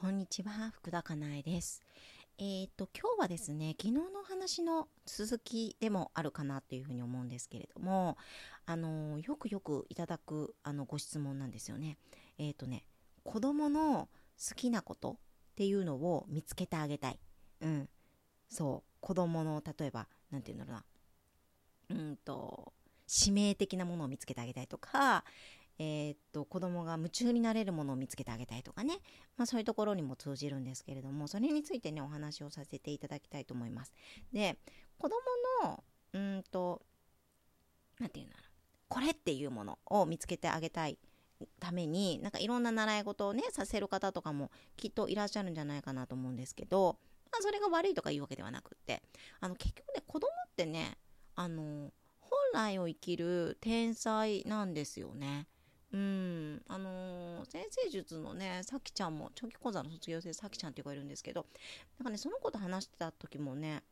[0.00, 1.82] こんにちは、福田かなえです。
[2.38, 8.16] えっ、と、今日はですね、昨日の話の続きでもあるかなっていうふうに思うんですけれども、
[8.64, 11.98] あの、よくよくいただくあのご質問なんですよね。
[12.38, 12.86] えっ、とね、
[13.24, 14.08] 子供の
[14.38, 15.16] 好きなことっ
[15.56, 17.20] ていうのを見つけてあげたい。
[17.60, 17.88] うん。
[18.48, 20.84] そう、子供の、例えば、なんていうんだろうな。
[21.90, 22.72] うんと、
[23.22, 25.26] 指名的なものを見つけてあげたいとか、
[25.82, 28.98] えーっと子供が夢中になれるものを見つけてあげたいとかね、
[29.38, 33.92] まあ、そういうところにも通じるんですけれどもそれについてねお話をさせていただきたいと思います。
[34.30, 34.58] で
[34.98, 35.16] 子供
[35.64, 36.82] のうんと
[37.98, 38.32] なんていうの
[38.88, 40.98] これっていうものを見つけてあげたい
[41.58, 46.98] ためになんかいろんな習い事をねさせる方とかもきっといらっしゃるんじゃないかなと思うんですけど、
[47.32, 49.02] まあ、それが悪いとかいうわけではなくって
[49.40, 50.98] あの結局ね子供ってね
[51.36, 51.90] あの
[52.20, 55.46] 本来を生きる天才なんですよね。
[55.92, 61.46] うん、あのー先生術のね、さきちゃんも、長期講座の卒業生さきちゃんっていう子がいるんですけど、
[61.98, 63.82] なんかね、その子と話してた時もね、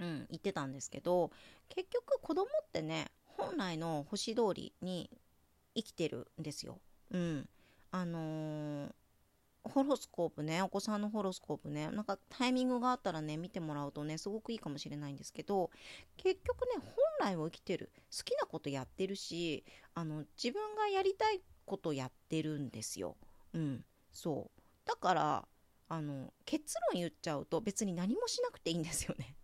[0.00, 1.30] うん、言ってたんですけど、
[1.68, 5.10] 結局子供ってね、本来の星通りに
[5.74, 6.78] 生きてるんですよ。
[7.12, 7.48] うん。
[7.92, 8.92] あのー
[9.68, 15.70] ホロスコープね、お子さんのホロスコープね、なんかタイミングがあったらね、見てもらうとね、すごくいいかもしれないんですけど、
[16.16, 23.16] 結局ね、本来を生きてる、好きなことやってるし、あの自分がやりたいことやってるんですよ。
[23.54, 24.60] うん、そう。
[24.84, 25.48] だから
[25.88, 29.36] あの結論言っちゃうと別に何もしなくていいんですよね。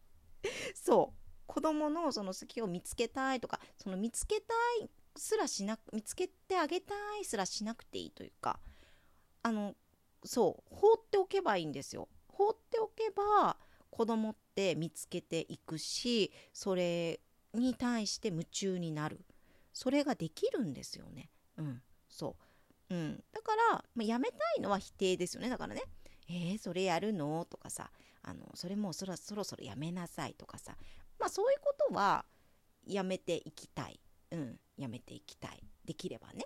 [0.75, 1.23] そう。
[1.47, 8.59] 子供のその好きを見つけたいとか、その見つけたいすらしなく見つけてあげたいすらしなくていいというか、
[9.43, 9.75] あの
[10.25, 12.09] そう放っておけばいいんですよ。
[12.29, 13.57] 放っておけば
[13.91, 17.21] 子供って見つけていくし、それ
[17.55, 19.25] に対して夢中になる。
[19.73, 21.31] それができるんですよね。
[21.57, 22.37] うん、そ
[22.91, 22.95] う。
[22.95, 25.49] うん、だから、まあ、やめたいのは否定ですよね。
[25.49, 25.83] だからね、
[26.29, 27.47] えー、それやるの？
[27.47, 27.91] とかさ、
[28.23, 30.77] あの、それもうそろそろそろやめなさいとかさ、
[31.19, 32.25] まあそういうことは
[32.87, 33.99] やめていきたい。
[34.31, 35.63] うん、やめていきたい。
[35.85, 36.45] できればね。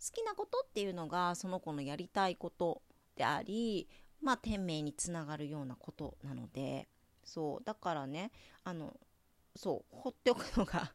[0.00, 2.82] 好きなことっていうのがその子のやりたいこと
[3.16, 3.88] であり、
[4.22, 6.88] まあ天命につながるようなことなので、
[7.22, 7.64] そう。
[7.64, 8.32] だからね、
[8.64, 8.96] あの、
[9.54, 10.92] そう、放っておくのが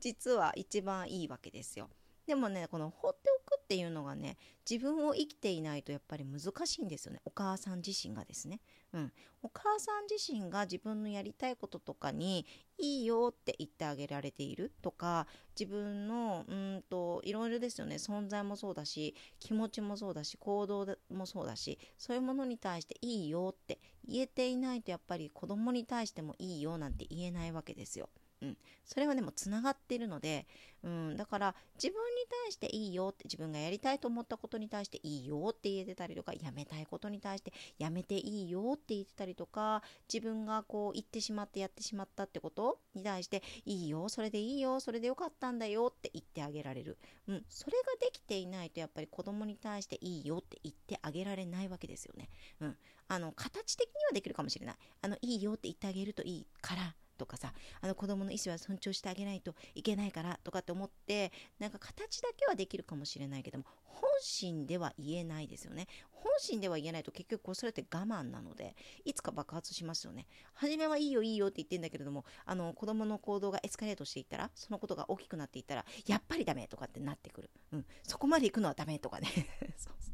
[0.00, 1.88] 実は一番いいわけですよ。
[2.26, 3.30] でもね、この放って
[3.66, 4.36] っていうのがね、
[4.68, 7.20] 自分を生きていないとやっぱり難しいんですよね。
[7.24, 8.60] お母さん自身がですね。
[8.92, 9.12] うん。
[9.42, 12.46] お母さん自身が自分のやりたいこととかに、
[12.78, 15.26] いいよって言ってあげられているとか、
[15.58, 17.96] 自分の、うんと、いろいろですよね。
[17.96, 28.10] 存在もそうだし、気持ちもそうだし、行動もそうだし、そういうものに対していいよって言えていないと、やっぱり子供に対してもいいよなんて言えないわけですよ。
[28.42, 30.46] うん、それはでもつながってるので、
[30.84, 39.82] うん、だから自分に対していいよって自分がやりたいと思ったことに対していいよって言えてたりとかやめたいことに対してやめていいよって言ってたりとか
[40.12, 52.28] 自分がこう言ってしまってやってしまったってことに対していいよそれでいいよそれでよかったんだよって言ってあげられる、うん、それができていないとやっぱり子供に対していいよって言ってあげられないわけですよね、
[52.60, 52.76] うん、
[53.08, 54.76] あの形的にはできるかもしれない。
[55.02, 65.86] あのいいよって言ってあげるといいからとかさあの子供の意思は尊重してあげないといけないからとかって思ってなんか形だけはできるかもしれないけども本心では言えないですよね。
[66.10, 68.74] 本心では言えないと結局こうそれって我慢なので
[69.04, 70.26] いつか爆発しますよね。
[70.54, 79.28] 初めはいいよいいよって言ってんだけれどもあの子供の行動がエスカレートしていったらそのことが大きくなっていったらやっぱりダメとかってなってくる、うん、そこまで行くのはダメとかね。
[79.78, 80.12] そうそ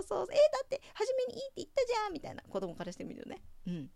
[0.00, 0.02] う。
[0.02, 2.42] そうえー、だって初めにいいって言ったじゃんみたいな。
[2.42, 3.42] 子供からしてみるとね。
[3.66, 3.90] うん。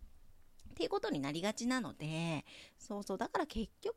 [0.75, 2.45] っていうことになりがちなので、
[2.79, 3.95] そうそう、だから結局、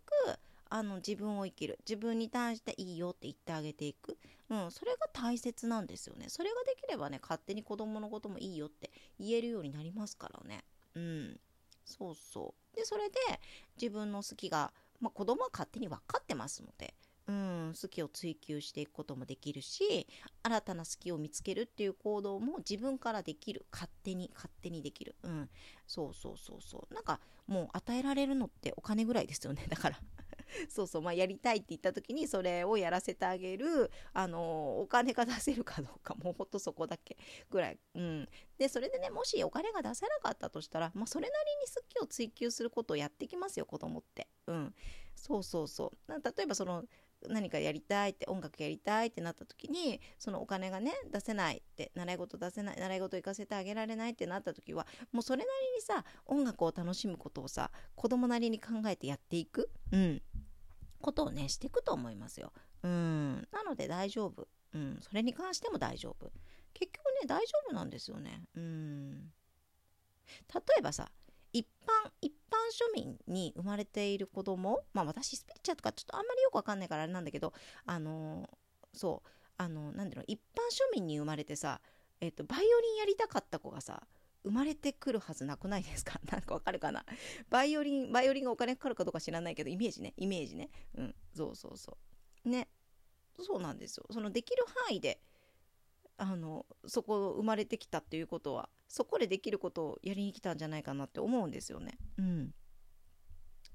[0.69, 1.79] あの自分を生きる。
[1.87, 4.17] 自分に対していいよって言ってあげていく、
[4.49, 6.25] うん、それが大切なんですよね。
[6.27, 10.63] それができればね勝手に子供のこともいいよって言えるようになりますからね。
[10.95, 11.39] うん
[11.85, 12.75] そうそう。
[12.75, 13.15] でそれで
[13.81, 16.93] 自分の好きが、まあ、子供は勝手に分かってますので
[17.27, 20.07] うん、好きを追求していくこともできるし
[20.43, 25.49] 新たな好きを見つけるっていう行動も自分からできる勝手に勝手にできる、うん、
[25.85, 26.93] そうそうそうそう。
[26.93, 29.65] なんかもう与えられるのってお金ぐらいですよね。
[29.69, 29.99] だから。
[30.69, 31.01] そうそう。
[31.01, 37.17] まあやりたいって言った時にそれをやらせてあげるあのお金が出せるかどうかもうほんとそこだけ
[37.49, 44.75] ぐらい、うん、でそれでねもしお金が出せなかったとしたら、まあ、それなりに好きを追求することをやってきますよ子供って、うん、
[45.15, 46.11] そうそうそう。
[46.11, 46.85] 例えばその
[47.29, 60.21] 何かやりたいって音楽やりたいってなった時にそのお金がね出せないって習い事出せない習い事行かせてあげられないってなった時はもうそれなりにさ音楽を楽しむことをさ子供なりに考えてやっていく、うん、
[61.01, 62.53] ことをねしていくと思いますよ。
[62.83, 66.31] うん、なので大丈夫、うん、それに関しても大丈夫。
[66.77, 69.31] 結局ね大丈夫なんですよねうん
[70.53, 71.09] 例えばさ
[72.71, 77.53] 庶民に生まれている子供まあ私スピッチャーとかちょっとあんまりよくわかんないからあれなんだけど
[77.85, 78.47] あのー、
[78.97, 81.81] そうあのなんだろう一般庶民に生まれてさ
[82.19, 84.01] えっ、とバイオリンやりたかった子がさ
[84.43, 87.05] 生まれてくるはずなくないですかなんかわかるかな
[87.49, 91.97] バイオリンバイオリンがお金かかるかどうか知らないけどイメージねイメージねうんそうそうそ
[92.45, 92.69] うね
[93.39, 95.19] そうなんですよそのできる範囲で
[96.17, 101.97] あのそこ生まれてきたっていうことはそこでできることをやりに来たんじゃないかなって思うんですよね。
[102.17, 102.53] うん。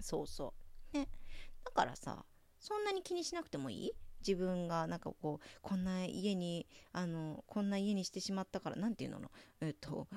[0.01, 0.55] そうそ
[0.93, 0.97] う。
[0.99, 1.09] ね。
[1.65, 2.25] だからさ、
[2.59, 3.93] そんなに気にしなくてもいい？
[4.27, 9.21] 自分がなんかこう、こんな家に、あの、こんな家にしてしまったから、なんていうの？
[9.61, 10.09] えっと、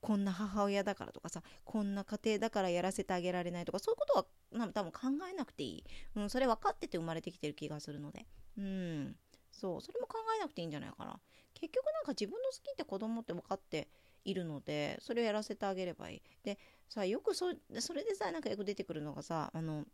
[0.00, 5.84] こんな母親だからとかさ、こんな家庭だからやらせてあげられないとか、そういうことは多分考えなくていい。
[6.16, 8.26] うん、それ分かってて生まれてきてる気がするので。
[8.56, 9.16] うん。
[9.50, 11.20] そう、それも考えなくていいんじゃないかな。
[11.54, 13.88] 結局なんか自分の好きって子供って分かって
[14.24, 16.22] いるのでそれをやらせてあげればいい。
[16.42, 16.58] で
[16.88, 19.84] さよくそそれでさなんかよく出てくるのがさあの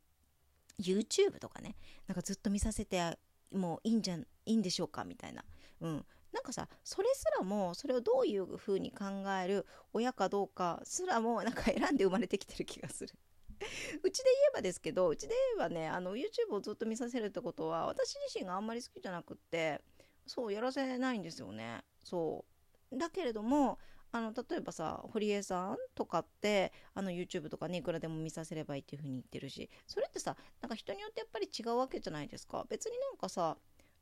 [0.81, 1.77] YouTube とかね。
[2.07, 3.19] なんかずっと見させて
[3.53, 5.05] もういいんじゃいいんでしょうか？
[5.05, 5.45] みたいな。
[5.81, 6.07] うん。
[6.33, 9.07] なんかさそれすらもそれをどういうふうに考
[9.43, 13.15] える親かどうかすらもなんか選んで生まれてきてる気がする。
[14.03, 19.83] うちで言えばですけどうちで言えばねあの YouTube をずっと見させるってことは私自身があんまり好きじゃなくって
[20.27, 21.85] そうやらせないんですよね。
[22.03, 22.45] そ
[22.93, 22.99] う。
[22.99, 23.79] だけれども
[24.13, 32.65] あの例えばさ堀江さんとかってあの YouTube とかねいくらでも見させればいいっていう風に言ってるしそれってさなんか人によってやっぱり違うわけじゃないですか。
[32.69, 33.57] 別になんかさ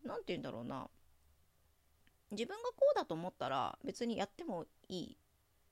[0.04, 0.88] 何て言うんだろうな。
[2.30, 5.18] 自分がこうだと思ったら別にやってもいい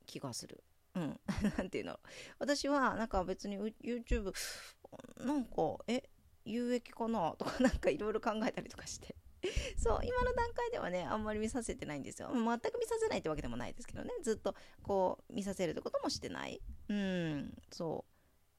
[0.06, 0.62] 気がする。
[0.94, 1.20] うん。
[1.56, 2.00] 何て言うの。
[2.38, 4.32] 私はなんか別に YouTube
[5.18, 6.08] なんかえ
[6.44, 7.34] 有益かな？
[7.38, 9.16] とかなんかいろいろ考えたりとかして。
[9.76, 12.30] そう今の段階ではねあんまり見させてないんですよ。
[12.32, 14.10] 全く見させないってわけでもないですけどね。
[14.22, 16.60] ずっとこう見させるってこともしてない。
[16.88, 18.04] うんそ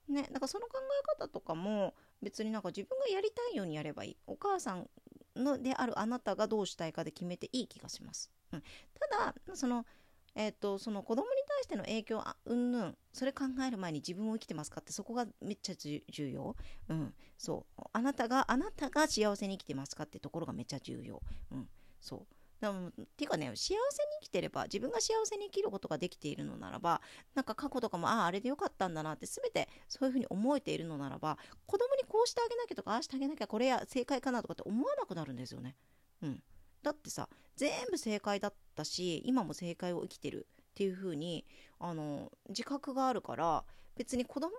[0.10, 0.12] う。
[0.12, 4.18] ねだからその考え方とかも別になんか自分がやりたいようにやればいい。
[4.28, 4.90] お母さん
[5.36, 8.64] のであるあなたがどうしたいかで決めていい気がします、うん、
[9.10, 9.86] ただその
[10.36, 16.56] えっ、ー、とその子供に対しての影響うんぬんそれ考える前に自分を生きてますかってそこがめっちゃ重要。
[16.90, 17.84] うんそう。
[17.92, 21.22] あなたがあなたが幸せに生きてますかってところがめっちゃ重要。
[21.52, 21.70] うん
[22.00, 22.36] そう。
[22.64, 23.80] でもていうかね幸せに
[24.22, 27.02] 生きてれば自分が幸せに生きることができているのならば
[27.36, 35.76] なんか過去とかもあああれでよかったんだなって全てそういうふうに思えているのならば子供にこうしてあげなきゃとかああしてあげなきゃこれや正解かなとかって思わなくなるんですよね。
[36.22, 36.44] うん。
[36.84, 41.46] だってさ全部正解だったし今も正解を生きてるっていう風に
[41.80, 43.64] あに自覚があるから
[43.96, 44.52] 別に子供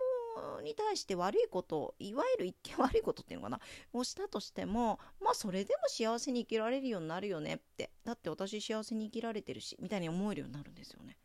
[0.62, 3.60] に対して悪いこといわゆる一見悪いことっていうのかな
[3.92, 11.16] をしたとしてもまあそれでも幸せに生きられるようになるよねってだって私幸せに生きられてるしみたいに思えるようになるんですよね、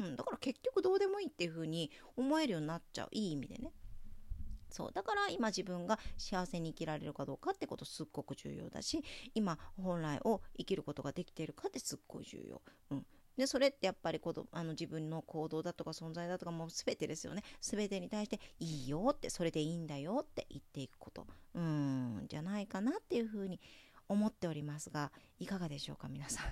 [0.00, 3.08] うん、だから結局どうでもいいっていう風に思えるようになっちゃう。
[3.12, 3.72] いい意味でね。
[4.70, 9.02] そうだから今自分が幸せに生きられるかどうかってことすっごく重要だし
[9.34, 12.60] 今本来を生きることができているかってすっごい重要、
[12.90, 17.42] うん、でそれってやっぱり子供あの自分の行動だとか存在だとかもう全てですよね。
[17.60, 21.26] 全てに対していいよってそれでいいんだよって言っていくこと。
[21.54, 23.60] うんじゃないかなっていうふうに
[24.08, 26.46] 思っておりますがいかがでしょうか皆さん。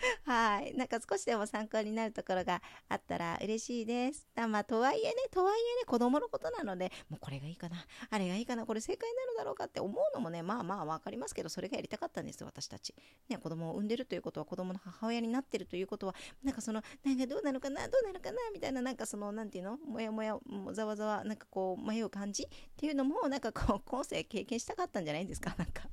[0.24, 0.74] はい。
[0.74, 4.26] なんか少しでも参考になるところがあったら嬉しいです。
[4.48, 12.94] まあ、とはいえね、とはいえね、子供のことなので、もうこれがいいかな、あれがいいかな、これ正解なるだろうかって思うのもね、まあまあわかりますけど、それがやりたかったんですよ、私たち。
[13.28, 22.44] ね、子供を産んでるということは、子供の母親になってるということは、なんかその、なんかどうなのかな、どうなのかな、みたいな、なんかその、なんていうの、もやもや、もざわざわ、なんかこう、迷う感じ？
[22.44, 25.88] っていうのも、なんかこう、後世経験したかったんじゃないんですか、なんか。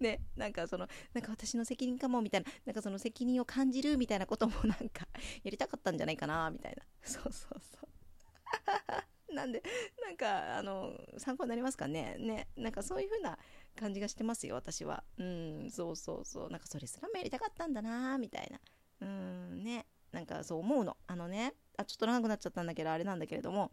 [0.00, 5.06] ね、なんかその、なんか私の責任かもみたいな、なんかその責任を感じるみたいなこともなんか
[5.42, 6.82] やりたかったんじゃないかなみたいな。
[7.02, 7.78] そうそうそ
[9.30, 9.34] う。
[9.34, 9.62] なんで、
[10.02, 12.16] なんか、あの、参考になりますかね。
[12.18, 13.38] ね、なんかそういう風な
[13.76, 15.04] 感じがしてますよ、私は。
[15.18, 16.50] うん、そうそうそう。
[16.50, 18.60] なんかそれすらもやりたかったんだなみたいな。
[19.00, 19.86] うん、ね。
[20.10, 20.96] なんかそう思うの。
[21.06, 23.70] あのね、あ、ちょっと長くなっちゃったんだけど、あれなんだけれども、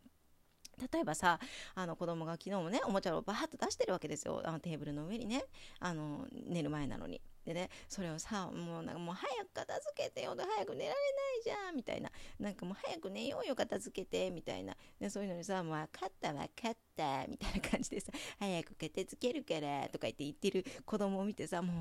[0.92, 1.40] 例えばさ
[1.76, 4.42] あの子供が昨日もねおもちゃをバーッと出してるわけですよ。
[4.46, 5.44] あのテーブルの上にね。
[5.80, 7.22] あの寝る前なのに。
[7.46, 10.36] でねそれをさもうなんかもう早く片付けてよ。
[10.38, 11.76] 早く寝られないじゃん。
[11.76, 12.12] みたいな。
[12.40, 14.30] なんかもう早く寝ようよ片付けて。
[14.32, 14.76] みたいな。
[15.00, 16.87] でそういうのにさ「分かった分かった。
[17.28, 21.74] みたいな感じでさ 早く決定つけるからとか言って言ってる子供を見てさも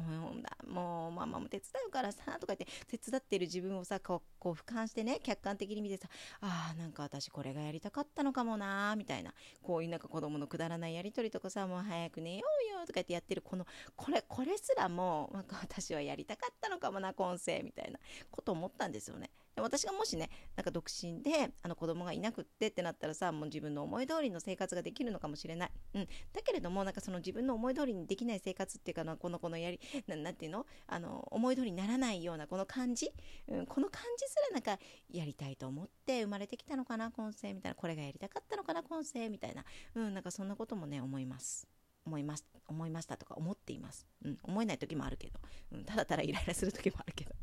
[0.66, 2.66] うもうママも手伝うからさとか言って
[2.98, 6.08] 手伝ってる自分をさこうこう俯瞰してね客観的に見てさ
[6.40, 17.98] あーなんか私これがやりたかったのかもなみたいなこういうなんか子供のくだらないやり取りとかさもう早く寝ようよとか言ってやってるこのこれこれすらもなんか私はやりたかったのかもな今世みたいな
[18.30, 19.30] こと思ったんですよね。
[19.56, 30.66] で私がもしねなんか独身であの子供がいなくってってなったらさもう自分の思い通りの生活ができるのかもしれない、うん、だけれどもなんかその自分の思い通りにできない生活っていうかなこのこのやりなんていうの？
[30.86, 33.10] あの思い通りにならないようなこの感じ、
[33.48, 34.78] うん、この感じすらなんか
[35.10, 37.76] やりたいと思って生まれてきたのかな今世みたいな。
[37.76, 41.66] これがやりたかったのかな今世みたいな、うん、なんかそんなこともね思います。
[42.04, 45.40] 思います思いましたとか思っています、うん、思えない時もあるけど、
[45.72, 47.34] うん、ただただイライラする時もあるけど。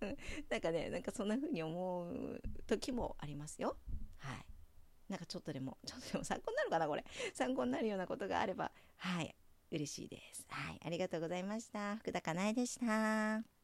[0.48, 3.78] なんかねなんかそんな風に思う時もありますよ。
[4.18, 4.46] はい。
[5.08, 7.04] なんかちょっとでもちょっとでも参考になるかなこれ。
[7.34, 8.72] 参考になるようなことがあれば。
[8.96, 9.34] はい。
[9.70, 10.46] 嬉しいです。
[10.48, 10.80] はい。
[10.84, 11.96] ありがとうございました。
[11.96, 13.55] 福田かなえでした。